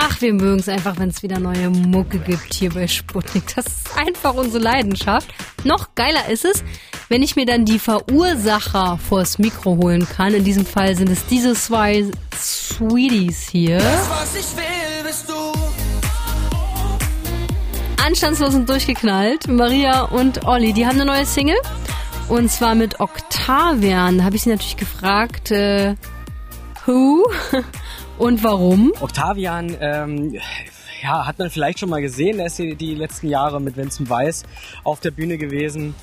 [0.00, 3.42] Ach, wir mögen es einfach, wenn es wieder neue Mucke gibt hier bei Sputnik.
[3.56, 5.28] Das ist einfach unsere Leidenschaft.
[5.64, 6.62] Noch geiler ist es,
[7.08, 10.34] wenn ich mir dann die Verursacher vors Mikro holen kann.
[10.34, 12.04] In diesem Fall sind es diese zwei
[12.36, 13.78] Sweeties hier.
[13.78, 15.34] Das, was ich will, bist du.
[18.06, 19.48] Anstandslos und durchgeknallt.
[19.48, 21.58] Maria und Olli, die haben eine neue Single.
[22.28, 24.18] Und zwar mit Octavian.
[24.18, 25.96] Da habe ich sie natürlich gefragt, äh,
[26.88, 27.24] who
[28.18, 28.92] und warum?
[29.00, 30.34] Octavian, ähm,
[31.02, 32.40] ja, hat man vielleicht schon mal gesehen.
[32.40, 34.42] Er ist die letzten Jahre mit Vincent Weiss
[34.82, 35.94] auf der Bühne gewesen.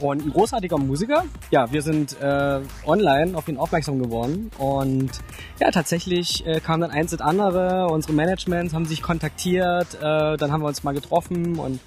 [0.00, 1.24] Und ein großartiger Musiker.
[1.52, 4.50] Ja, wir sind äh, online auf ihn aufmerksam geworden.
[4.58, 5.10] Und
[5.60, 7.86] ja, tatsächlich äh, kam dann eins und andere.
[7.86, 9.94] Unsere Managements haben sich kontaktiert.
[9.94, 11.78] Äh, dann haben wir uns mal getroffen und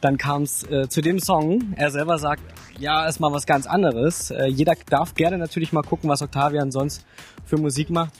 [0.00, 1.74] dann kam es äh, zu dem Song.
[1.76, 2.42] Er selber sagt,
[2.78, 4.30] ja, ist mal was ganz anderes.
[4.30, 7.04] Äh, jeder darf gerne natürlich mal gucken, was Octavian sonst
[7.44, 8.12] für Musik macht.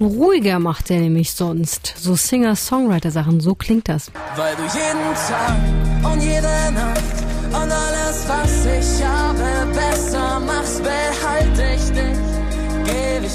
[0.00, 1.94] Ruhiger macht er nämlich sonst.
[1.98, 4.10] So Singer-Songwriter-Sachen, so klingt das.
[4.34, 7.04] Weil du jeden Tag und jede Nacht
[7.52, 8.79] und alles, was ich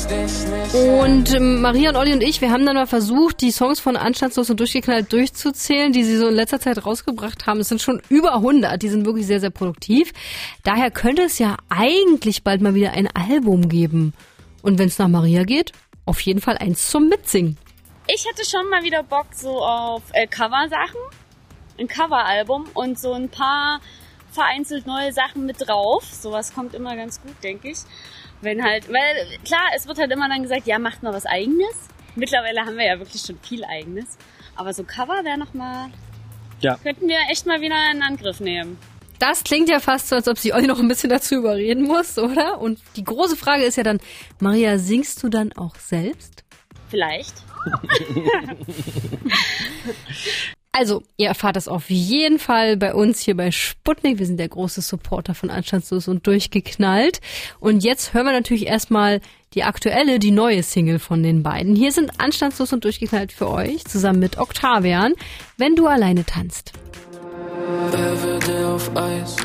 [0.06, 3.98] Und ähm, Maria und Olli und ich, wir haben dann mal versucht, die Songs von
[3.98, 7.60] Anstandslos und Durchgeknallt durchzuzählen, die sie so in letzter Zeit rausgebracht haben.
[7.60, 10.12] Es sind schon über 100, die sind wirklich sehr, sehr produktiv.
[10.64, 14.14] Daher könnte es ja eigentlich bald mal wieder ein Album geben.
[14.62, 15.72] Und wenn es nach Maria geht,
[16.06, 17.58] auf jeden Fall eins zum Mitsingen.
[18.08, 21.00] Ich hätte schon mal wieder Bock so auf äh, Cover-Sachen,
[21.80, 23.80] ein Cover-Album und so ein paar
[24.32, 26.04] vereinzelt neue Sachen mit drauf.
[26.04, 27.80] Sowas kommt immer ganz gut, denke ich.
[28.46, 31.90] Wenn halt, weil klar, es wird halt immer dann gesagt, ja, macht mal was eigenes.
[32.16, 34.18] Mittlerweile haben wir ja wirklich schon viel eigenes.
[34.56, 35.90] Aber so Cover wäre noch mal,
[36.62, 36.78] ja.
[36.78, 38.78] könnten wir echt mal wieder in Angriff nehmen.
[39.18, 42.20] Das klingt ja fast so, als ob sie euch noch ein bisschen dazu überreden muss,
[42.20, 42.62] oder?
[42.62, 44.00] Und die große Frage ist ja dann,
[44.40, 46.44] Maria, singst du dann auch selbst?
[46.90, 47.34] Vielleicht.
[50.78, 54.20] Also, ihr erfahrt das auf jeden Fall bei uns hier bei Sputnik.
[54.20, 57.22] Wir sind der große Supporter von Anstandslos und durchgeknallt.
[57.62, 59.22] Und jetzt hören wir natürlich erstmal
[59.54, 61.78] die aktuelle, die neue Single von den beiden.
[61.78, 65.14] Hier sind Anstandslos und durchgeknallt für euch, zusammen mit Octavian,
[65.56, 66.74] wenn du alleine tanzt.
[67.94, 69.38] Er würde auf Eis